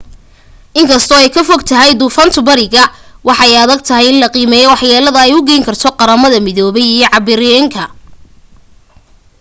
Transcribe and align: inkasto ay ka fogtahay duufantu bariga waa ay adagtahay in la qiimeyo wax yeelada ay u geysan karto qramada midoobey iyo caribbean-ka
inkasto 0.79 1.13
ay 1.17 1.27
ka 1.35 1.41
fogtahay 1.49 1.91
duufantu 1.99 2.39
bariga 2.47 2.83
waa 3.27 3.39
ay 3.45 3.53
adagtahay 3.63 4.05
in 4.11 4.17
la 4.21 4.27
qiimeyo 4.33 4.67
wax 4.71 4.81
yeelada 4.89 5.19
ay 5.23 5.31
u 5.37 5.39
geysan 5.47 5.65
karto 5.67 5.89
qramada 5.99 6.37
midoobey 6.47 6.87
iyo 6.95 7.07
caribbean-ka 7.13 7.83